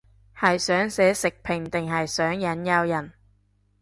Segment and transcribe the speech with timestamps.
[0.35, 3.13] 係想寫食評定係想引誘人